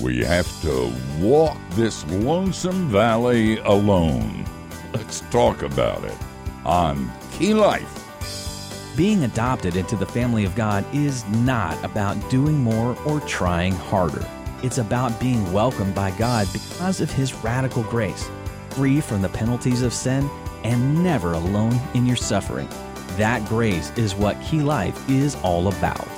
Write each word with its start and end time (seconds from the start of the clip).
we 0.00 0.24
have 0.24 0.48
to 0.62 0.92
walk 1.18 1.58
this 1.70 2.06
lonesome 2.06 2.88
valley 2.88 3.58
alone. 3.58 4.44
Let's 4.94 5.20
talk 5.30 5.62
about 5.62 6.04
it 6.04 6.16
on 6.64 7.10
Key 7.32 7.54
Life. 7.54 7.96
Being 8.96 9.24
adopted 9.24 9.76
into 9.76 9.96
the 9.96 10.06
family 10.06 10.44
of 10.44 10.54
God 10.54 10.84
is 10.94 11.26
not 11.28 11.82
about 11.84 12.30
doing 12.30 12.58
more 12.58 12.96
or 13.04 13.20
trying 13.20 13.72
harder. 13.72 14.26
It's 14.62 14.78
about 14.78 15.18
being 15.20 15.52
welcomed 15.52 15.94
by 15.94 16.10
God 16.12 16.48
because 16.52 17.00
of 17.00 17.10
His 17.10 17.34
radical 17.34 17.82
grace, 17.84 18.28
free 18.70 19.00
from 19.00 19.22
the 19.22 19.28
penalties 19.28 19.82
of 19.82 19.92
sin, 19.92 20.28
and 20.64 21.02
never 21.02 21.32
alone 21.32 21.78
in 21.94 22.06
your 22.06 22.16
suffering. 22.16 22.68
That 23.16 23.46
grace 23.48 23.90
is 23.96 24.14
what 24.14 24.40
Key 24.42 24.60
Life 24.60 25.08
is 25.08 25.36
all 25.36 25.68
about. 25.68 26.08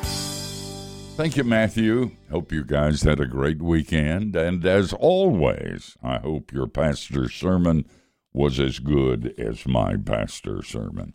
Thank 1.15 1.37
you, 1.37 1.45
Matthew. 1.45 2.13
Hope 2.31 2.51
you 2.51 2.65
guys 2.65 3.03
had 3.03 3.21
a 3.21 3.27
great 3.27 3.61
weekend. 3.61 4.35
And 4.35 4.65
as 4.65 4.95
always, 4.95 5.97
I 6.03 6.19
hope 6.19 6.53
your 6.53 6.67
pastor's 6.67 7.35
sermon 7.35 7.85
was 8.33 8.59
as 8.59 8.79
good 8.79 9.35
as 9.39 9.67
my 9.67 9.97
pastor's 9.97 10.67
sermon. 10.69 11.13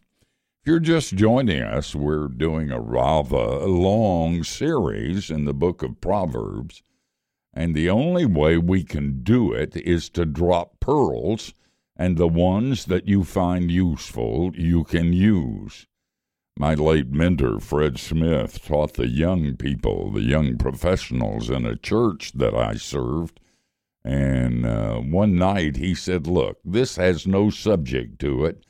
If 0.62 0.68
you're 0.68 0.80
just 0.80 1.16
joining 1.16 1.64
us, 1.64 1.96
we're 1.96 2.28
doing 2.28 2.72
a 2.72 2.80
rather 2.80 3.66
long 3.66 4.44
series 4.44 5.32
in 5.32 5.46
the 5.46 5.54
book 5.54 5.82
of 5.82 6.00
Proverbs. 6.00 6.84
And 7.54 7.76
the 7.76 7.90
only 7.90 8.26
way 8.26 8.58
we 8.60 8.84
can 8.84 9.24
do 9.24 9.52
it 9.52 9.76
is 9.76 10.10
to 10.12 10.26
drop 10.26 10.80
pearls, 10.80 11.54
and 11.98 12.18
the 12.18 12.28
ones 12.28 12.86
that 12.86 13.08
you 13.08 13.24
find 13.24 13.72
useful, 13.72 14.52
you 14.56 14.84
can 14.84 15.12
use. 15.12 15.88
My 16.60 16.74
late 16.74 17.12
mentor, 17.12 17.60
Fred 17.60 18.00
Smith, 18.00 18.66
taught 18.66 18.94
the 18.94 19.08
young 19.08 19.56
people, 19.58 20.10
the 20.10 20.24
young 20.24 20.58
professionals 20.58 21.52
in 21.52 21.68
a 21.68 21.76
church 21.76 22.32
that 22.34 22.56
I 22.56 22.74
served. 22.74 23.40
And 24.04 24.66
uh, 24.66 24.96
one 24.96 25.36
night 25.36 25.76
he 25.76 25.94
said, 25.94 26.26
Look, 26.26 26.58
this 26.66 26.96
has 26.96 27.28
no 27.28 27.52
subject 27.52 28.18
to 28.22 28.46
it. 28.46 28.66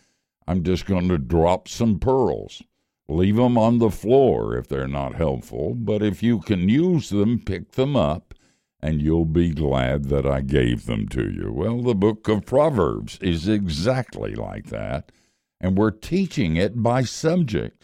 I'm 0.45 0.63
just 0.63 0.85
going 0.85 1.07
to 1.07 1.17
drop 1.17 1.69
some 1.69 1.97
pearls. 1.97 2.61
Leave 3.07 3.37
them 3.37 3.57
on 3.57 3.79
the 3.79 3.91
floor 3.91 4.57
if 4.57 4.67
they're 4.67 4.87
not 4.87 5.15
helpful, 5.15 5.73
but 5.73 6.03
if 6.03 6.21
you 6.21 6.39
can 6.39 6.67
use 6.67 7.09
them, 7.09 7.39
pick 7.39 7.71
them 7.71 7.95
up, 7.95 8.33
and 8.81 9.01
you'll 9.01 9.23
be 9.23 9.51
glad 9.51 10.05
that 10.09 10.25
I 10.25 10.41
gave 10.41 10.87
them 10.87 11.07
to 11.09 11.31
you. 11.31 11.53
Well, 11.53 11.81
the 11.81 11.95
book 11.95 12.27
of 12.27 12.45
Proverbs 12.45 13.17
is 13.21 13.47
exactly 13.47 14.35
like 14.35 14.65
that 14.65 15.09
and 15.59 15.77
we're 15.77 15.91
teaching 15.91 16.55
it 16.55 16.81
by 16.81 17.03
subject. 17.03 17.76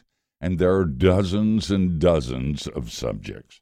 And 0.43 0.59
there 0.59 0.75
are 0.75 0.83
dozens 0.83 1.71
and 1.71 1.99
dozens 1.99 2.67
of 2.67 2.91
subjects. 2.91 3.61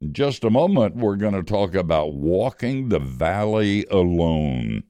In 0.00 0.12
just 0.12 0.42
a 0.42 0.50
moment, 0.50 0.96
we're 0.96 1.14
going 1.14 1.34
to 1.34 1.44
talk 1.44 1.76
about 1.76 2.14
walking 2.14 2.88
the 2.88 2.98
valley 2.98 3.86
alone. 3.92 4.82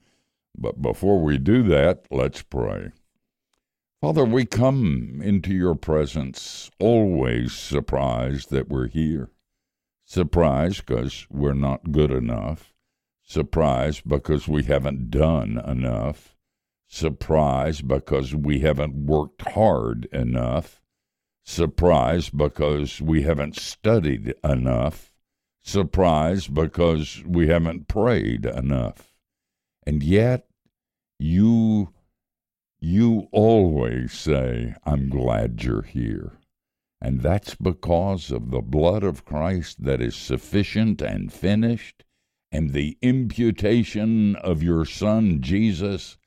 But 0.56 0.80
before 0.80 1.20
we 1.20 1.36
do 1.36 1.62
that, 1.64 2.06
let's 2.10 2.40
pray. 2.40 2.92
Father, 4.00 4.24
we 4.24 4.46
come 4.46 5.20
into 5.22 5.52
your 5.52 5.74
presence 5.74 6.70
always 6.80 7.52
surprised 7.52 8.48
that 8.48 8.70
we're 8.70 8.88
here. 8.88 9.28
Surprised 10.06 10.86
because 10.86 11.26
we're 11.28 11.52
not 11.52 11.92
good 11.92 12.10
enough. 12.10 12.72
Surprised 13.22 14.08
because 14.08 14.48
we 14.48 14.62
haven't 14.62 15.10
done 15.10 15.60
enough 15.66 16.34
surprised 16.88 17.86
because 17.86 18.34
we 18.34 18.60
haven't 18.60 18.94
worked 19.06 19.42
hard 19.48 20.06
enough, 20.12 20.80
surprised 21.46 22.36
because 22.36 23.00
we 23.00 23.22
haven't 23.22 23.56
studied 23.56 24.34
enough, 24.42 25.12
surprised 25.62 26.52
because 26.52 27.22
we 27.24 27.46
haven't 27.46 27.86
prayed 27.86 28.44
enough. 28.44 29.12
And 29.86 30.02
yet, 30.02 30.48
you 31.18 31.92
you 32.78 33.28
always 33.32 34.12
say, 34.12 34.74
I'm 34.84 35.08
glad 35.08 35.62
you're 35.62 35.82
here. 35.82 36.38
And 37.00 37.22
that's 37.22 37.54
because 37.54 38.30
of 38.30 38.50
the 38.50 38.60
blood 38.60 39.02
of 39.02 39.24
Christ 39.24 39.82
that 39.84 40.00
is 40.00 40.14
sufficient 40.14 41.00
and 41.00 41.32
finished, 41.32 42.04
and 42.52 42.72
the 42.72 42.98
imputation 43.00 44.36
of 44.36 44.62
your 44.62 44.84
Son, 44.84 45.40
Jesus, 45.40 46.18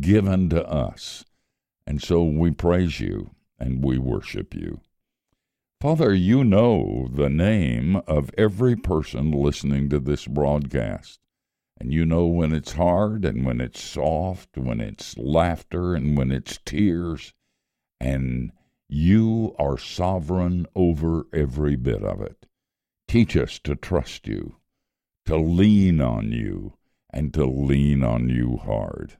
given 0.00 0.48
to 0.50 0.66
us. 0.66 1.24
And 1.86 2.02
so 2.02 2.24
we 2.24 2.50
praise 2.50 2.98
you 3.00 3.35
and 3.58 3.82
we 3.84 3.98
worship 3.98 4.54
you. 4.54 4.80
Father, 5.80 6.14
you 6.14 6.42
know 6.42 7.08
the 7.12 7.28
name 7.28 7.96
of 8.06 8.30
every 8.38 8.76
person 8.76 9.30
listening 9.30 9.88
to 9.90 10.00
this 10.00 10.26
broadcast. 10.26 11.20
And 11.78 11.92
you 11.92 12.06
know 12.06 12.26
when 12.26 12.54
it's 12.54 12.72
hard 12.72 13.26
and 13.26 13.44
when 13.44 13.60
it's 13.60 13.82
soft, 13.82 14.56
when 14.56 14.80
it's 14.80 15.18
laughter 15.18 15.94
and 15.94 16.16
when 16.16 16.32
it's 16.32 16.58
tears. 16.64 17.34
And 18.00 18.52
you 18.88 19.54
are 19.58 19.76
sovereign 19.76 20.66
over 20.74 21.26
every 21.32 21.76
bit 21.76 22.02
of 22.02 22.22
it. 22.22 22.46
Teach 23.06 23.36
us 23.36 23.58
to 23.60 23.76
trust 23.76 24.26
you, 24.26 24.56
to 25.26 25.36
lean 25.36 26.00
on 26.00 26.32
you, 26.32 26.74
and 27.10 27.34
to 27.34 27.44
lean 27.44 28.02
on 28.02 28.28
you 28.28 28.56
hard. 28.56 29.18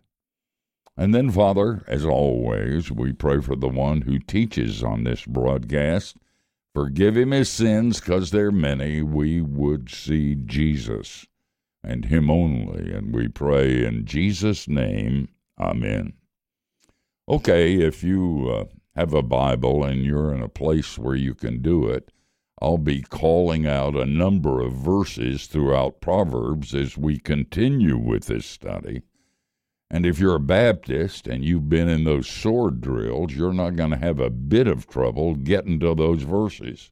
And 0.97 1.15
then, 1.15 1.31
Father, 1.31 1.85
as 1.87 2.05
always, 2.05 2.91
we 2.91 3.13
pray 3.13 3.41
for 3.41 3.55
the 3.55 3.69
one 3.69 4.03
who 4.03 4.19
teaches 4.19 4.83
on 4.83 5.05
this 5.05 5.25
broadcast. 5.27 6.17
Forgive 6.75 7.17
him 7.17 7.33
his 7.33 7.51
sins, 7.51 8.01
because 8.01 8.31
they're 8.31 8.51
many. 8.51 9.03
We 9.03 9.41
would 9.41 9.91
see 9.91 10.35
Jesus 10.35 11.27
and 11.83 12.07
him 12.07 12.31
only. 12.31 12.93
And 12.93 13.15
we 13.15 13.29
pray 13.29 13.85
in 13.85 14.07
Jesus' 14.07 14.69
name. 14.69 15.29
Amen. 15.59 16.15
Okay, 17.29 17.75
if 17.77 18.03
you 18.03 18.49
uh, 18.51 18.65
have 18.95 19.13
a 19.13 19.23
Bible 19.23 19.85
and 19.85 20.05
you're 20.05 20.33
in 20.33 20.43
a 20.43 20.49
place 20.49 20.99
where 20.99 21.17
you 21.17 21.35
can 21.35 21.61
do 21.61 21.89
it, 21.89 22.11
I'll 22.63 22.79
be 22.79 23.03
calling 23.03 23.67
out 23.67 23.95
a 23.97 24.07
number 24.07 24.63
of 24.63 24.73
verses 24.73 25.47
throughout 25.47 26.01
Proverbs 26.01 26.75
as 26.75 26.97
we 26.97 27.19
continue 27.19 27.99
with 27.99 28.27
this 28.27 28.47
study. 28.47 29.03
And 29.91 30.05
if 30.05 30.19
you're 30.19 30.37
a 30.37 30.41
Baptist 30.41 31.27
and 31.27 31.45
you've 31.45 31.69
been 31.69 31.89
in 31.89 32.05
those 32.05 32.29
sword 32.29 32.81
drills, 32.81 33.35
you're 33.35 33.53
not 33.53 33.77
going 33.77 33.91
to 33.91 33.97
have 33.97 34.19
a 34.19 34.31
bit 34.31 34.67
of 34.67 34.89
trouble 34.89 35.35
getting 35.37 35.79
to 35.81 35.95
those 35.95 36.23
verses. 36.23 36.91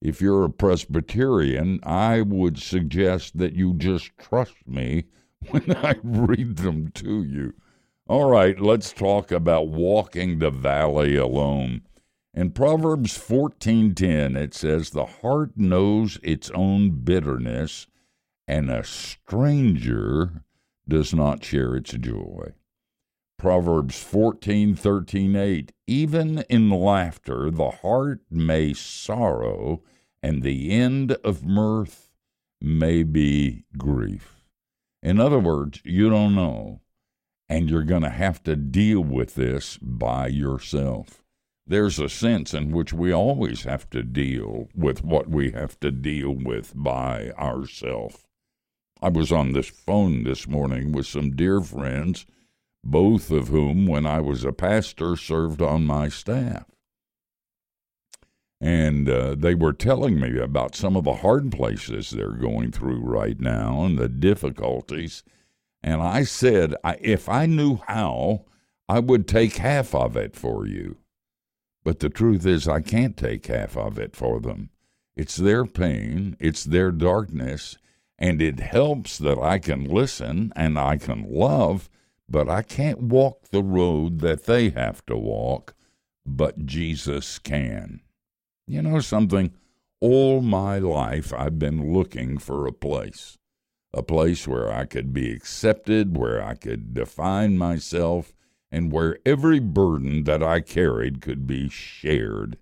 If 0.00 0.22
you're 0.22 0.44
a 0.44 0.50
Presbyterian, 0.50 1.80
I 1.82 2.22
would 2.22 2.58
suggest 2.58 3.36
that 3.36 3.52
you 3.52 3.74
just 3.74 4.16
trust 4.16 4.56
me 4.66 5.04
when 5.50 5.76
I 5.76 5.96
read 6.02 6.56
them 6.56 6.90
to 6.92 7.22
you. 7.22 7.54
All 8.08 8.30
right, 8.30 8.58
let's 8.58 8.92
talk 8.92 9.30
about 9.30 9.68
walking 9.68 10.38
the 10.38 10.50
valley 10.50 11.16
alone. 11.16 11.82
In 12.32 12.52
Proverbs 12.52 13.18
14:10 13.18 14.36
it 14.36 14.54
says 14.54 14.90
the 14.90 15.06
heart 15.06 15.56
knows 15.56 16.18
its 16.22 16.50
own 16.50 17.02
bitterness 17.02 17.86
and 18.48 18.70
a 18.70 18.84
stranger 18.84 20.44
does 20.90 21.14
not 21.14 21.42
share 21.42 21.74
its 21.74 21.92
joy. 21.92 22.52
Proverbs 23.38 24.02
14, 24.02 24.74
13, 24.74 25.34
8. 25.34 25.72
Even 25.86 26.44
in 26.50 26.68
laughter, 26.68 27.50
the 27.50 27.70
heart 27.70 28.20
may 28.30 28.74
sorrow, 28.74 29.82
and 30.22 30.42
the 30.42 30.70
end 30.70 31.12
of 31.24 31.42
mirth 31.42 32.10
may 32.60 33.02
be 33.02 33.64
grief. 33.78 34.42
In 35.02 35.18
other 35.18 35.38
words, 35.38 35.80
you 35.84 36.10
don't 36.10 36.34
know, 36.34 36.82
and 37.48 37.70
you're 37.70 37.82
going 37.82 38.02
to 38.02 38.10
have 38.10 38.42
to 38.42 38.54
deal 38.54 39.00
with 39.00 39.36
this 39.36 39.78
by 39.78 40.26
yourself. 40.26 41.22
There's 41.66 41.98
a 41.98 42.10
sense 42.10 42.52
in 42.52 42.72
which 42.72 42.92
we 42.92 43.10
always 43.10 43.62
have 43.62 43.88
to 43.90 44.02
deal 44.02 44.68
with 44.74 45.02
what 45.02 45.28
we 45.28 45.52
have 45.52 45.80
to 45.80 45.90
deal 45.90 46.32
with 46.32 46.72
by 46.74 47.30
ourselves. 47.38 48.26
I 49.02 49.08
was 49.08 49.32
on 49.32 49.52
this 49.52 49.68
phone 49.68 50.24
this 50.24 50.46
morning 50.46 50.92
with 50.92 51.06
some 51.06 51.34
dear 51.34 51.60
friends, 51.60 52.26
both 52.84 53.30
of 53.30 53.48
whom, 53.48 53.86
when 53.86 54.04
I 54.04 54.20
was 54.20 54.44
a 54.44 54.52
pastor, 54.52 55.16
served 55.16 55.62
on 55.62 55.86
my 55.86 56.08
staff. 56.08 56.66
And 58.60 59.08
uh, 59.08 59.36
they 59.36 59.54
were 59.54 59.72
telling 59.72 60.20
me 60.20 60.38
about 60.38 60.74
some 60.74 60.96
of 60.96 61.04
the 61.04 61.16
hard 61.16 61.50
places 61.50 62.10
they're 62.10 62.32
going 62.32 62.72
through 62.72 63.00
right 63.00 63.40
now 63.40 63.84
and 63.84 63.98
the 63.98 64.08
difficulties. 64.08 65.22
And 65.82 66.02
I 66.02 66.24
said, 66.24 66.74
if 67.00 67.26
I 67.26 67.46
knew 67.46 67.76
how, 67.86 68.44
I 68.86 68.98
would 68.98 69.26
take 69.26 69.56
half 69.56 69.94
of 69.94 70.14
it 70.14 70.36
for 70.36 70.66
you. 70.66 70.98
But 71.84 72.00
the 72.00 72.10
truth 72.10 72.44
is, 72.44 72.68
I 72.68 72.82
can't 72.82 73.16
take 73.16 73.46
half 73.46 73.78
of 73.78 73.98
it 73.98 74.14
for 74.14 74.40
them. 74.40 74.68
It's 75.16 75.36
their 75.36 75.64
pain, 75.64 76.36
it's 76.38 76.64
their 76.64 76.92
darkness, 76.92 77.78
and 78.20 78.42
it 78.42 78.60
helps 78.60 79.18
that 79.18 79.38
I 79.38 79.58
can 79.58 79.84
listen 79.84 80.52
and 80.54 80.78
I 80.78 80.98
can 80.98 81.26
love, 81.32 81.88
but 82.28 82.48
I 82.48 82.62
can't 82.62 83.00
walk 83.02 83.48
the 83.48 83.62
road 83.62 84.20
that 84.20 84.44
they 84.44 84.70
have 84.70 85.04
to 85.06 85.16
walk, 85.16 85.74
but 86.26 86.66
Jesus 86.66 87.38
can. 87.38 88.02
You 88.66 88.82
know 88.82 89.00
something? 89.00 89.52
All 90.00 90.40
my 90.42 90.78
life 90.78 91.32
I've 91.32 91.58
been 91.58 91.92
looking 91.92 92.38
for 92.38 92.66
a 92.66 92.72
place. 92.72 93.38
a 93.92 94.02
place 94.02 94.46
where 94.46 94.72
I 94.72 94.84
could 94.84 95.12
be 95.12 95.32
accepted, 95.32 96.16
where 96.16 96.42
I 96.42 96.54
could 96.54 96.94
define 96.94 97.58
myself, 97.58 98.32
and 98.70 98.92
where 98.92 99.18
every 99.26 99.58
burden 99.58 100.24
that 100.24 100.42
I 100.42 100.60
carried 100.60 101.20
could 101.20 101.46
be 101.46 101.68
shared. 101.68 102.56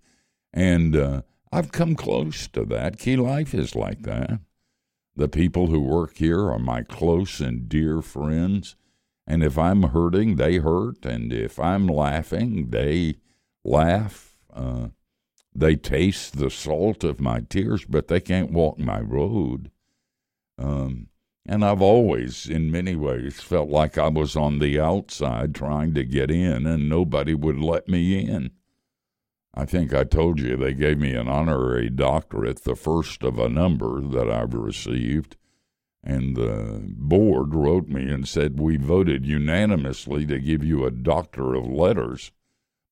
And 0.52 0.96
uh, 0.96 1.22
I've 1.52 1.70
come 1.72 1.94
close 1.96 2.49
to 2.49 2.64
that. 2.66 2.99
Key 2.99 3.16
Life 3.16 3.55
is 3.55 3.75
like 3.75 4.02
that. 4.02 4.40
The 5.19 5.29
people 5.29 5.67
who 5.67 5.81
work 5.81 6.19
here 6.19 6.49
are 6.49 6.61
my 6.61 6.85
close 6.85 7.41
and 7.41 7.69
dear 7.69 8.03
friends. 8.03 8.76
And 9.26 9.43
if 9.43 9.59
I'm 9.59 9.82
hurting, 9.82 10.37
they 10.37 10.59
hurt. 10.59 11.05
And 11.05 11.32
if 11.32 11.59
I'm 11.59 11.88
laughing, 11.88 12.70
they 12.70 13.17
laugh. 13.65 14.37
Uh, 14.55 14.91
they 15.53 15.75
taste 15.75 16.38
the 16.38 16.50
salt 16.50 17.03
of 17.03 17.19
my 17.20 17.41
tears, 17.41 17.85
but 17.85 18.06
they 18.06 18.20
can't 18.20 18.53
walk 18.53 18.79
my 18.79 19.00
road. 19.00 19.73
Um, 20.56 21.09
and 21.44 21.65
I've 21.65 21.82
always, 21.82 22.47
in 22.49 22.70
many 22.70 22.94
ways, 22.94 23.41
felt 23.41 23.70
like 23.70 23.99
I 23.99 24.06
was 24.06 24.37
on 24.37 24.61
the 24.61 24.79
outside 24.79 25.53
trying 25.53 25.94
to 25.94 26.05
get 26.05 26.31
in, 26.31 26.65
and 26.65 26.88
nobody 26.88 27.35
would 27.35 27.59
let 27.59 27.88
me 27.88 28.20
in. 28.20 28.53
I 29.58 29.64
think 29.64 29.93
I 29.93 30.05
told 30.05 30.38
you 30.38 30.56
they 30.56 30.72
gave 30.72 30.99
me 30.99 31.14
an 31.14 31.26
honorary 31.26 31.90
doctorate, 31.90 32.62
the 32.62 32.76
first 32.76 33.25
of 33.25 33.40
a 33.40 33.49
number 33.49 34.00
that 34.00 34.31
I've 34.31 34.55
received. 34.55 35.37
And 36.05 36.37
the 36.37 36.81
board 36.96 37.56
wrote 37.56 37.88
me 37.88 38.08
and 38.08 38.28
said, 38.28 38.60
We 38.60 38.76
voted 38.76 39.26
unanimously 39.26 40.26
to 40.26 40.38
give 40.38 40.62
you 40.62 40.87
a 40.87 40.93
doctor 40.93 41.56
of 41.56 41.66
letters, 41.66 42.31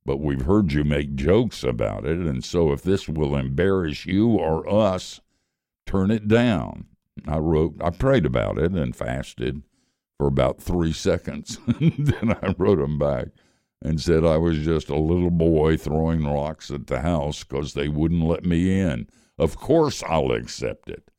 but 0.04 0.16
we've 0.16 0.42
heard 0.42 0.72
you 0.72 0.82
make 0.82 1.14
jokes 1.14 1.62
about 1.62 2.04
it. 2.04 2.18
And 2.18 2.44
so 2.44 2.72
if 2.72 2.82
this 2.82 3.08
will 3.08 3.36
embarrass 3.36 4.04
you 4.04 4.30
or 4.30 4.68
us, 4.68 5.20
turn 5.86 6.10
it 6.10 6.26
down. 6.26 6.86
I 7.28 7.38
wrote, 7.38 7.76
I 7.80 7.90
prayed 7.90 8.26
about 8.26 8.58
it 8.58 8.72
and 8.72 8.94
fasted 8.94 9.62
for 10.18 10.26
about 10.26 10.60
three 10.60 10.92
seconds. 10.92 11.60
then 11.80 12.36
I 12.42 12.56
wrote 12.58 12.78
them 12.78 12.98
back 12.98 13.28
and 13.82 14.00
said 14.00 14.24
I 14.24 14.36
was 14.38 14.58
just 14.58 14.88
a 14.88 14.96
little 14.96 15.30
boy 15.30 15.76
throwing 15.76 16.24
rocks 16.24 16.70
at 16.70 16.86
the 16.86 17.00
house 17.00 17.44
because 17.44 17.74
they 17.74 17.88
wouldn't 17.88 18.24
let 18.24 18.44
me 18.44 18.80
in. 18.80 19.08
Of 19.38 19.56
course 19.56 20.02
I'll 20.02 20.32
accept 20.32 20.88
it. 20.88 21.10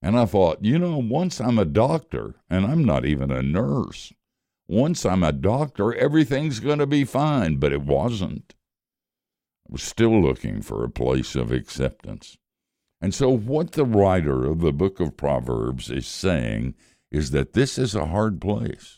And 0.00 0.18
I 0.18 0.26
thought, 0.26 0.64
you 0.64 0.78
know, 0.78 0.98
once 0.98 1.40
I'm 1.40 1.58
a 1.58 1.64
doctor, 1.64 2.36
and 2.48 2.64
I'm 2.64 2.84
not 2.84 3.04
even 3.04 3.30
a 3.30 3.42
nurse, 3.42 4.12
once 4.68 5.04
I'm 5.04 5.22
a 5.22 5.32
doctor, 5.32 5.94
everything's 5.94 6.60
going 6.60 6.78
to 6.78 6.86
be 6.86 7.04
fine. 7.04 7.56
But 7.56 7.72
it 7.72 7.82
wasn't. 7.82 8.54
I 9.68 9.72
was 9.72 9.82
still 9.82 10.20
looking 10.20 10.62
for 10.62 10.84
a 10.84 10.90
place 10.90 11.34
of 11.34 11.50
acceptance. 11.50 12.38
And 13.00 13.14
so, 13.14 13.30
what 13.30 13.72
the 13.72 13.84
writer 13.84 14.44
of 14.46 14.60
the 14.60 14.72
book 14.72 15.00
of 15.00 15.16
Proverbs 15.16 15.90
is 15.90 16.06
saying 16.06 16.74
is 17.10 17.30
that 17.30 17.52
this 17.52 17.78
is 17.78 17.94
a 17.94 18.06
hard 18.06 18.40
place. 18.40 18.97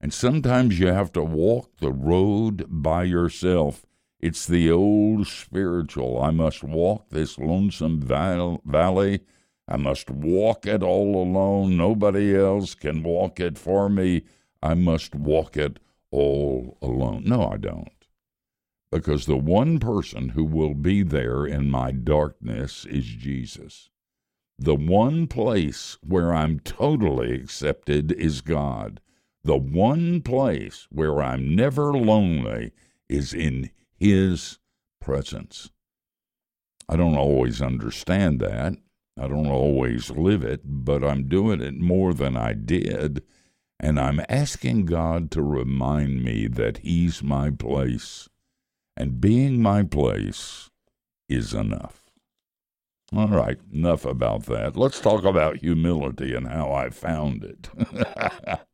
And 0.00 0.14
sometimes 0.14 0.78
you 0.78 0.88
have 0.88 1.12
to 1.12 1.22
walk 1.22 1.76
the 1.78 1.92
road 1.92 2.64
by 2.68 3.04
yourself. 3.04 3.84
It's 4.18 4.46
the 4.46 4.70
old 4.70 5.26
spiritual. 5.26 6.20
I 6.22 6.30
must 6.30 6.62
walk 6.62 7.10
this 7.10 7.38
lonesome 7.38 8.00
val- 8.00 8.60
valley. 8.64 9.20
I 9.68 9.76
must 9.76 10.10
walk 10.10 10.66
it 10.66 10.82
all 10.82 11.22
alone. 11.22 11.76
Nobody 11.76 12.34
else 12.36 12.74
can 12.74 13.02
walk 13.02 13.40
it 13.40 13.58
for 13.58 13.88
me. 13.88 14.22
I 14.62 14.74
must 14.74 15.14
walk 15.14 15.56
it 15.56 15.78
all 16.10 16.78
alone. 16.82 17.24
No, 17.26 17.48
I 17.48 17.56
don't 17.56 18.00
because 18.90 19.26
the 19.26 19.36
one 19.36 19.78
person 19.78 20.30
who 20.30 20.44
will 20.44 20.74
be 20.74 21.02
there 21.02 21.46
in 21.46 21.70
my 21.70 21.92
darkness 21.92 22.84
is 22.86 23.04
Jesus. 23.04 23.88
The 24.58 24.74
one 24.74 25.26
place 25.26 25.96
where 26.02 26.34
I'm 26.34 26.60
totally 26.60 27.34
accepted 27.34 28.12
is 28.12 28.40
God. 28.40 29.00
The 29.42 29.56
one 29.56 30.20
place 30.20 30.86
where 30.90 31.22
I'm 31.22 31.54
never 31.54 31.92
lonely 31.92 32.72
is 33.08 33.32
in 33.32 33.70
His 33.96 34.58
presence. 35.00 35.70
I 36.88 36.96
don't 36.96 37.16
always 37.16 37.62
understand 37.62 38.40
that. 38.40 38.74
I 39.18 39.28
don't 39.28 39.48
always 39.48 40.10
live 40.10 40.42
it, 40.42 40.62
but 40.64 41.04
I'm 41.04 41.28
doing 41.28 41.60
it 41.60 41.74
more 41.78 42.12
than 42.12 42.36
I 42.36 42.52
did. 42.52 43.22
And 43.78 43.98
I'm 43.98 44.20
asking 44.28 44.86
God 44.86 45.30
to 45.32 45.42
remind 45.42 46.22
me 46.22 46.46
that 46.48 46.78
He's 46.78 47.22
my 47.22 47.50
place 47.50 48.28
and 48.96 49.20
being 49.20 49.62
my 49.62 49.82
place 49.82 50.68
is 51.28 51.54
enough. 51.54 52.02
All 53.16 53.28
right, 53.28 53.58
enough 53.72 54.04
about 54.04 54.44
that. 54.44 54.76
Let's 54.76 55.00
talk 55.00 55.24
about 55.24 55.58
humility 55.58 56.34
and 56.34 56.46
how 56.46 56.72
I 56.72 56.90
found 56.90 57.42
it. 57.44 57.70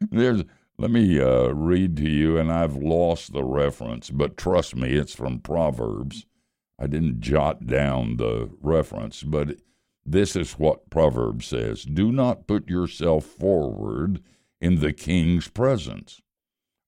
There's 0.00 0.44
let 0.78 0.90
me 0.90 1.18
uh, 1.18 1.48
read 1.48 1.96
to 1.96 2.08
you, 2.08 2.36
and 2.36 2.52
I've 2.52 2.76
lost 2.76 3.32
the 3.32 3.44
reference, 3.44 4.10
but 4.10 4.36
trust 4.36 4.76
me, 4.76 4.92
it's 4.92 5.14
from 5.14 5.38
Proverbs. 5.38 6.26
I 6.78 6.86
didn't 6.86 7.20
jot 7.20 7.66
down 7.66 8.18
the 8.18 8.50
reference, 8.60 9.22
but 9.22 9.56
this 10.04 10.36
is 10.36 10.52
what 10.52 10.90
Proverbs 10.90 11.46
says 11.46 11.84
Do 11.84 12.12
not 12.12 12.46
put 12.46 12.68
yourself 12.68 13.24
forward 13.24 14.22
in 14.60 14.80
the 14.80 14.92
king's 14.92 15.48
presence, 15.48 16.20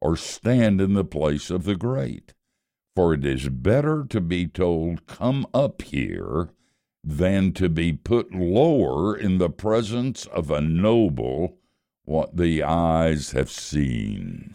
or 0.00 0.16
stand 0.16 0.80
in 0.80 0.92
the 0.92 1.04
place 1.04 1.50
of 1.50 1.64
the 1.64 1.76
great. 1.76 2.34
For 2.94 3.14
it 3.14 3.24
is 3.24 3.48
better 3.48 4.04
to 4.10 4.20
be 4.20 4.46
told, 4.46 5.06
Come 5.06 5.46
up 5.54 5.80
here, 5.80 6.50
than 7.02 7.52
to 7.52 7.70
be 7.70 7.94
put 7.94 8.34
lower 8.34 9.16
in 9.16 9.38
the 9.38 9.50
presence 9.50 10.26
of 10.26 10.50
a 10.50 10.60
noble, 10.60 11.56
what 12.08 12.38
the 12.38 12.62
eyes 12.62 13.32
have 13.32 13.50
seen. 13.50 14.54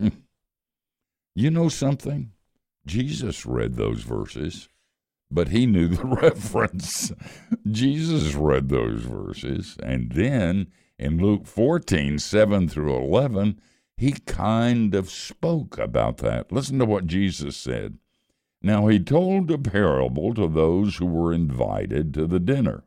Hmm. 0.00 0.08
You 1.34 1.50
know 1.50 1.68
something? 1.68 2.32
Jesus 2.86 3.44
read 3.44 3.74
those 3.74 4.00
verses, 4.00 4.70
but 5.30 5.48
he 5.48 5.66
knew 5.66 5.88
the 5.88 6.06
reference. 6.22 7.12
Jesus 7.70 8.34
read 8.34 8.70
those 8.70 9.02
verses, 9.02 9.76
and 9.82 10.12
then 10.12 10.68
in 10.98 11.18
Luke 11.18 11.46
14, 11.46 12.18
7 12.18 12.68
through 12.70 12.96
11, 12.96 13.60
he 13.98 14.12
kind 14.12 14.94
of 14.94 15.10
spoke 15.10 15.76
about 15.76 16.18
that. 16.18 16.50
Listen 16.50 16.78
to 16.78 16.86
what 16.86 17.06
Jesus 17.06 17.54
said. 17.54 17.98
Now, 18.62 18.86
he 18.86 18.98
told 18.98 19.50
a 19.50 19.58
parable 19.58 20.32
to 20.32 20.48
those 20.48 20.96
who 20.96 21.06
were 21.06 21.34
invited 21.34 22.14
to 22.14 22.26
the 22.26 22.40
dinner. 22.40 22.84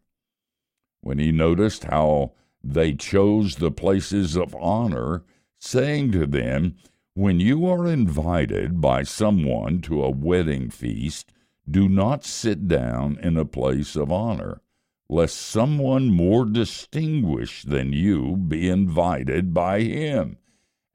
When 1.01 1.19
he 1.19 1.31
noticed 1.31 1.83
how 1.83 2.33
they 2.64 2.94
chose 2.94 3.56
the 3.56 3.72
places 3.72 4.36
of 4.36 4.56
honor, 4.56 5.24
saying 5.60 6.12
to 6.12 6.26
them, 6.26 6.76
When 7.14 7.40
you 7.40 7.66
are 7.66 7.88
invited 7.88 8.81
by 8.81 9.04
someone 9.04 9.81
to 9.81 10.04
a 10.04 10.10
wedding 10.10 10.69
feast, 10.69 11.31
do 11.69 11.88
not 11.88 12.26
sit 12.26 12.68
down 12.68 13.18
in 13.22 13.38
a 13.38 13.45
place 13.45 13.95
of 13.95 14.12
honor, 14.12 14.62
lest 15.10 15.38
someone 15.38 16.07
more 16.07 16.45
distinguished 16.45 17.69
than 17.69 17.94
you 17.94 18.36
be 18.36 18.69
invited 18.69 19.54
by 19.54 19.81
him 19.81 20.38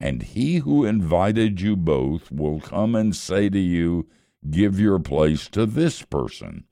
and 0.05 0.23
he 0.23 0.57
who 0.57 0.85
invited 0.85 1.63
you 1.63 1.77
both 1.77 2.31
will 2.31 2.61
come 2.61 2.95
and 2.95 3.17
say 3.17 3.49
to 3.49 3.59
you, 3.59 4.07
Give 4.51 4.79
your 4.79 4.99
place 4.99 5.49
to 5.49 5.65
this 5.65 6.03
person. 6.03 6.65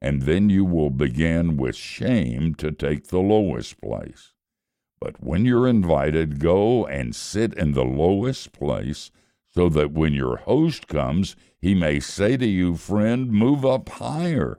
And 0.00 0.22
then 0.22 0.48
you 0.48 0.64
will 0.64 0.88
begin 0.88 1.58
with 1.58 1.76
shame 1.76 2.54
to 2.54 2.72
take 2.72 3.08
the 3.08 3.18
lowest 3.18 3.78
place. 3.78 4.32
But 5.00 5.22
when 5.22 5.44
you're 5.44 5.68
invited, 5.68 6.40
go 6.40 6.86
and 6.86 7.14
sit 7.14 7.54
in 7.54 7.72
the 7.72 7.84
lowest 7.84 8.52
place, 8.52 9.10
so 9.54 9.68
that 9.68 9.92
when 9.92 10.12
your 10.12 10.38
host 10.38 10.88
comes, 10.88 11.36
he 11.60 11.74
may 11.74 12.00
say 12.00 12.36
to 12.36 12.46
you, 12.46 12.76
Friend, 12.76 13.30
move 13.30 13.64
up 13.64 13.88
higher. 13.88 14.58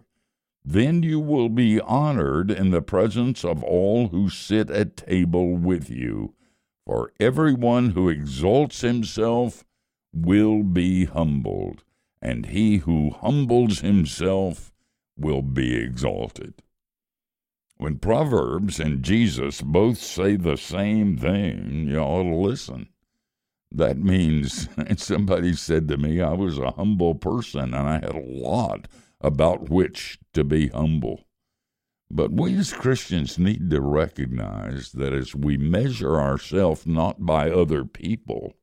Then 0.63 1.03
you 1.03 1.19
will 1.19 1.49
be 1.49 1.79
honored 1.81 2.51
in 2.51 2.71
the 2.71 2.81
presence 2.81 3.43
of 3.43 3.63
all 3.63 4.09
who 4.09 4.29
sit 4.29 4.69
at 4.69 4.97
table 4.97 5.55
with 5.55 5.89
you. 5.89 6.35
For 6.85 7.11
everyone 7.19 7.91
who 7.91 8.09
exalts 8.09 8.81
himself 8.81 9.63
will 10.13 10.63
be 10.63 11.05
humbled, 11.05 11.83
and 12.21 12.47
he 12.47 12.77
who 12.77 13.11
humbles 13.11 13.79
himself 13.79 14.71
will 15.17 15.41
be 15.41 15.75
exalted. 15.75 16.55
When 17.79 17.97
Proverbs 17.97 18.77
and 18.77 19.03
Jesus 19.03 19.61
both 19.61 19.99
say 19.99 20.35
the 20.35 20.57
same 20.57 21.17
thing, 21.17 21.87
you 21.87 21.97
ought 21.97 22.23
to 22.23 22.35
listen. 22.35 22.89
That 23.71 23.97
means 23.97 24.67
somebody 24.97 25.53
said 25.53 25.87
to 25.87 25.95
me 25.95 26.19
I 26.19 26.33
was 26.33 26.59
a 26.59 26.71
humble 26.71 27.15
person 27.15 27.73
and 27.73 27.75
I 27.75 27.93
had 27.93 28.15
a 28.15 28.19
lot 28.19 28.89
about 29.21 29.69
which 29.69 30.19
to 30.33 30.43
be 30.43 30.67
humble. 30.67 31.21
But 32.11 32.33
we 32.33 32.53
as 32.57 32.73
Christians 32.73 33.39
need 33.39 33.69
to 33.69 33.79
recognize 33.79 34.91
that 34.91 35.13
as 35.13 35.33
we 35.33 35.55
measure 35.55 36.19
ourselves 36.19 36.85
not 36.85 37.25
by 37.25 37.49
other 37.49 37.85
people, 37.85 38.55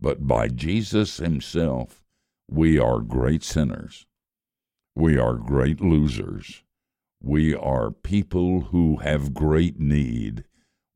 but 0.00 0.28
by 0.28 0.46
Jesus 0.46 1.16
Himself, 1.16 2.04
we 2.48 2.78
are 2.78 3.00
great 3.00 3.42
sinners. 3.42 4.06
We 4.94 5.18
are 5.18 5.34
great 5.34 5.80
losers. 5.80 6.62
We 7.24 7.54
are 7.54 7.92
people 7.92 8.62
who 8.72 8.96
have 8.96 9.32
great 9.32 9.78
need. 9.78 10.42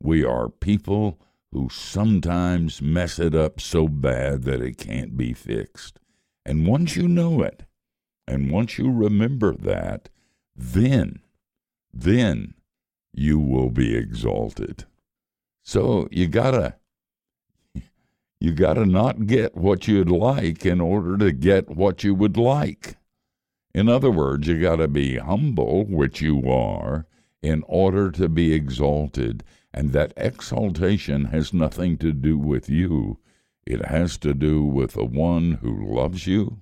We 0.02 0.24
are 0.24 0.48
people 0.48 1.20
who 1.52 1.68
sometimes 1.70 2.82
mess 2.82 3.20
it 3.20 3.32
up 3.32 3.60
so 3.60 3.86
bad 3.86 4.42
that 4.42 4.60
it 4.60 4.76
can't 4.76 5.16
be 5.16 5.32
fixed. 5.32 6.00
And 6.44 6.66
once 6.66 6.96
you 6.96 7.06
know 7.06 7.42
it, 7.42 7.62
and 8.26 8.50
once 8.50 8.76
you 8.76 8.90
remember 8.90 9.54
that, 9.54 10.08
then, 10.56 11.20
then 11.94 12.54
you 13.14 13.38
will 13.38 13.70
be 13.70 13.96
exalted. 13.96 14.84
So 15.62 16.08
you 16.10 16.26
gotta, 16.26 16.74
you 18.40 18.52
gotta 18.52 18.84
not 18.84 19.26
get 19.26 19.56
what 19.56 19.86
you'd 19.86 20.10
like 20.10 20.66
in 20.66 20.80
order 20.80 21.16
to 21.18 21.30
get 21.30 21.70
what 21.70 22.02
you 22.02 22.16
would 22.16 22.36
like. 22.36 22.96
In 23.76 23.90
other 23.90 24.10
words, 24.10 24.48
you 24.48 24.58
gotta 24.58 24.88
be 24.88 25.18
humble, 25.18 25.84
which 25.84 26.22
you 26.22 26.50
are, 26.50 27.04
in 27.42 27.62
order 27.66 28.10
to 28.12 28.26
be 28.26 28.54
exalted. 28.54 29.44
And 29.74 29.92
that 29.92 30.14
exaltation 30.16 31.26
has 31.26 31.52
nothing 31.52 31.98
to 31.98 32.14
do 32.14 32.38
with 32.38 32.70
you. 32.70 33.18
It 33.66 33.84
has 33.84 34.16
to 34.18 34.32
do 34.32 34.64
with 34.64 34.92
the 34.92 35.04
one 35.04 35.58
who 35.60 35.94
loves 35.94 36.26
you, 36.26 36.60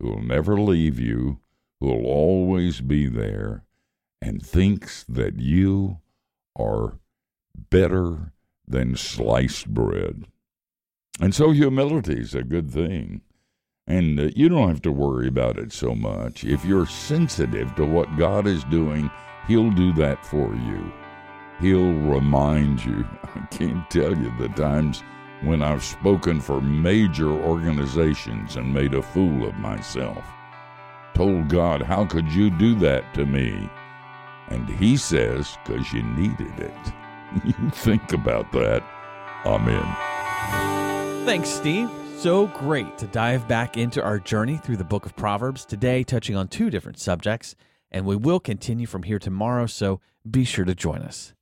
who 0.00 0.08
will 0.08 0.22
never 0.22 0.60
leave 0.60 0.98
you, 0.98 1.38
who 1.78 1.86
will 1.86 2.04
always 2.04 2.80
be 2.80 3.06
there, 3.06 3.62
and 4.20 4.44
thinks 4.44 5.04
that 5.04 5.38
you 5.38 6.00
are 6.56 6.98
better 7.70 8.32
than 8.66 8.96
sliced 8.96 9.72
bread. 9.72 10.24
And 11.20 11.32
so 11.32 11.52
humility 11.52 12.18
is 12.18 12.34
a 12.34 12.42
good 12.42 12.72
thing. 12.72 13.20
And 13.86 14.18
uh, 14.18 14.28
you 14.34 14.48
don't 14.48 14.68
have 14.68 14.82
to 14.82 14.92
worry 14.92 15.28
about 15.28 15.58
it 15.58 15.72
so 15.72 15.94
much. 15.94 16.44
If 16.44 16.64
you're 16.64 16.86
sensitive 16.86 17.74
to 17.74 17.84
what 17.84 18.16
God 18.16 18.46
is 18.46 18.64
doing, 18.64 19.10
He'll 19.46 19.70
do 19.70 19.92
that 19.94 20.24
for 20.24 20.54
you. 20.54 20.90
He'll 21.60 21.92
remind 21.92 22.84
you. 22.84 23.06
I 23.34 23.46
can't 23.50 23.88
tell 23.90 24.16
you 24.16 24.32
the 24.38 24.48
times 24.50 25.02
when 25.42 25.62
I've 25.62 25.84
spoken 25.84 26.40
for 26.40 26.60
major 26.62 27.30
organizations 27.30 28.56
and 28.56 28.72
made 28.72 28.94
a 28.94 29.02
fool 29.02 29.46
of 29.46 29.54
myself. 29.56 30.24
Told 31.12 31.48
God, 31.48 31.82
How 31.82 32.06
could 32.06 32.32
you 32.32 32.48
do 32.50 32.74
that 32.76 33.12
to 33.14 33.26
me? 33.26 33.68
And 34.48 34.66
He 34.68 34.96
says, 34.96 35.58
Because 35.64 35.92
you 35.92 36.02
needed 36.02 36.58
it. 36.58 36.72
You 37.44 37.70
think 37.70 38.12
about 38.12 38.52
that. 38.52 38.84
Amen. 39.44 41.26
Thanks, 41.26 41.48
Steve. 41.48 41.90
So 42.24 42.46
great 42.46 42.96
to 42.96 43.06
dive 43.08 43.46
back 43.48 43.76
into 43.76 44.02
our 44.02 44.18
journey 44.18 44.56
through 44.56 44.78
the 44.78 44.82
book 44.82 45.04
of 45.04 45.14
Proverbs 45.14 45.66
today, 45.66 46.02
touching 46.02 46.34
on 46.34 46.48
two 46.48 46.70
different 46.70 46.98
subjects, 46.98 47.54
and 47.90 48.06
we 48.06 48.16
will 48.16 48.40
continue 48.40 48.86
from 48.86 49.02
here 49.02 49.18
tomorrow, 49.18 49.66
so 49.66 50.00
be 50.30 50.42
sure 50.44 50.64
to 50.64 50.74
join 50.74 51.02
us. 51.02 51.34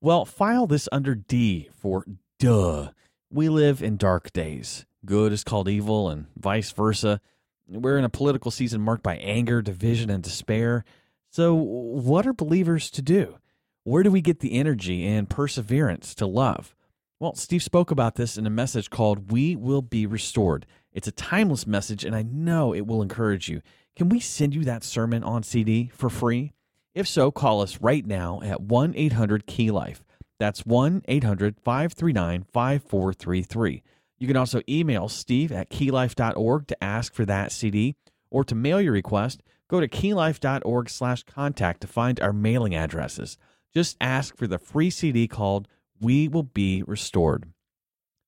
Well, 0.00 0.24
file 0.24 0.66
this 0.66 0.88
under 0.90 1.14
D 1.14 1.68
for 1.78 2.06
duh. 2.38 2.92
We 3.30 3.50
live 3.50 3.82
in 3.82 3.98
dark 3.98 4.32
days. 4.32 4.86
Good 5.04 5.30
is 5.30 5.44
called 5.44 5.68
evil, 5.68 6.08
and 6.08 6.24
vice 6.38 6.72
versa. 6.72 7.20
We're 7.68 7.98
in 7.98 8.04
a 8.04 8.08
political 8.08 8.50
season 8.50 8.80
marked 8.80 9.02
by 9.02 9.16
anger, 9.16 9.60
division, 9.60 10.08
and 10.08 10.22
despair. 10.22 10.86
So, 11.28 11.52
what 11.52 12.26
are 12.26 12.32
believers 12.32 12.90
to 12.92 13.02
do? 13.02 13.36
Where 13.84 14.02
do 14.02 14.10
we 14.10 14.22
get 14.22 14.40
the 14.40 14.54
energy 14.54 15.06
and 15.06 15.28
perseverance 15.28 16.14
to 16.14 16.24
love? 16.24 16.74
Well, 17.20 17.34
Steve 17.34 17.62
spoke 17.62 17.90
about 17.90 18.14
this 18.14 18.38
in 18.38 18.46
a 18.46 18.50
message 18.50 18.88
called 18.88 19.30
We 19.30 19.54
Will 19.54 19.82
Be 19.82 20.06
Restored. 20.06 20.64
It's 20.94 21.06
a 21.06 21.12
timeless 21.12 21.66
message, 21.66 22.02
and 22.02 22.16
I 22.16 22.22
know 22.22 22.74
it 22.74 22.86
will 22.86 23.02
encourage 23.02 23.46
you. 23.46 23.60
Can 23.94 24.08
we 24.08 24.20
send 24.20 24.54
you 24.54 24.64
that 24.64 24.82
sermon 24.82 25.22
on 25.22 25.42
CD 25.42 25.90
for 25.92 26.08
free? 26.08 26.54
If 26.94 27.06
so, 27.06 27.30
call 27.30 27.60
us 27.60 27.78
right 27.82 28.06
now 28.06 28.40
at 28.42 28.62
1 28.62 28.94
800 28.96 29.44
Key 29.44 29.70
Life. 29.70 30.02
That's 30.38 30.64
1 30.64 31.02
800 31.06 31.56
539 31.62 32.46
5433. 32.50 33.82
You 34.18 34.26
can 34.26 34.38
also 34.38 34.62
email 34.66 35.06
steve 35.10 35.52
at 35.52 35.68
keylife.org 35.68 36.68
to 36.68 36.82
ask 36.82 37.12
for 37.12 37.26
that 37.26 37.52
CD 37.52 37.96
or 38.30 38.44
to 38.44 38.54
mail 38.54 38.80
your 38.80 38.94
request. 38.94 39.42
Go 39.68 39.78
to 39.78 39.88
keylife.org 39.88 40.88
slash 40.88 41.24
contact 41.24 41.82
to 41.82 41.86
find 41.86 42.18
our 42.18 42.32
mailing 42.32 42.74
addresses. 42.74 43.36
Just 43.74 43.98
ask 44.00 44.38
for 44.38 44.46
the 44.46 44.58
free 44.58 44.88
CD 44.88 45.28
called 45.28 45.68
We 46.00 46.28
Will 46.28 46.44
Be 46.44 46.82
Restored. 46.86 47.52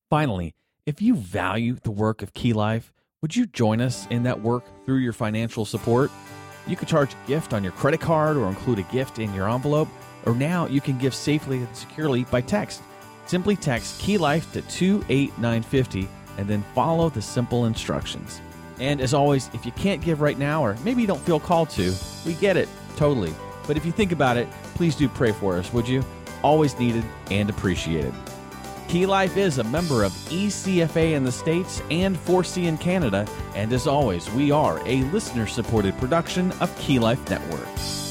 Finally, 0.07 0.53
if 0.85 1.01
you 1.01 1.15
value 1.15 1.75
the 1.81 1.89
work 1.89 2.21
of 2.21 2.33
Key 2.33 2.53
Life, 2.53 2.93
would 3.23 3.35
you 3.35 3.47
join 3.47 3.81
us 3.81 4.05
in 4.11 4.23
that 4.23 4.41
work 4.41 4.63
through 4.85 4.97
your 4.97 5.13
financial 5.13 5.65
support? 5.65 6.11
You 6.67 6.75
can 6.75 6.87
charge 6.87 7.13
a 7.13 7.27
gift 7.27 7.51
on 7.51 7.63
your 7.63 7.71
credit 7.73 7.99
card 7.99 8.37
or 8.37 8.47
include 8.47 8.77
a 8.77 8.83
gift 8.83 9.17
in 9.17 9.33
your 9.33 9.49
envelope, 9.49 9.87
or 10.27 10.35
now 10.35 10.67
you 10.67 10.81
can 10.81 10.99
give 10.99 11.15
safely 11.15 11.57
and 11.57 11.75
securely 11.75 12.25
by 12.25 12.41
text. 12.41 12.83
Simply 13.25 13.55
text 13.55 13.99
Key 13.99 14.19
Life 14.19 14.53
to 14.53 14.61
28950 14.61 16.07
and 16.37 16.47
then 16.47 16.63
follow 16.75 17.09
the 17.09 17.21
simple 17.23 17.65
instructions. 17.65 18.39
And 18.79 19.01
as 19.01 19.15
always, 19.15 19.49
if 19.53 19.65
you 19.65 19.71
can't 19.71 20.01
give 20.01 20.21
right 20.21 20.37
now, 20.37 20.63
or 20.63 20.77
maybe 20.83 21.01
you 21.01 21.07
don't 21.07 21.21
feel 21.21 21.39
called 21.39 21.71
to, 21.71 21.91
we 22.23 22.33
get 22.35 22.55
it, 22.55 22.69
totally. 22.97 23.33
But 23.65 23.77
if 23.77 23.85
you 23.85 23.91
think 23.91 24.11
about 24.11 24.37
it, 24.37 24.47
please 24.75 24.95
do 24.95 25.09
pray 25.09 25.31
for 25.31 25.57
us, 25.57 25.73
would 25.73 25.87
you? 25.87 26.03
Always 26.43 26.77
needed 26.77 27.05
and 27.31 27.49
appreciated. 27.49 28.13
Key 28.87 29.05
Life 29.07 29.37
is 29.37 29.57
a 29.57 29.63
member 29.63 30.03
of 30.03 30.11
ECFA 30.29 31.13
in 31.13 31.23
the 31.23 31.31
States 31.31 31.81
and 31.89 32.15
4C 32.15 32.65
in 32.65 32.77
Canada, 32.77 33.27
and 33.55 33.73
as 33.73 33.87
always, 33.87 34.29
we 34.31 34.51
are 34.51 34.79
a 34.85 35.01
listener 35.05 35.47
supported 35.47 35.97
production 35.97 36.51
of 36.59 36.77
Key 36.77 36.99
Life 36.99 37.27
Network. 37.29 38.02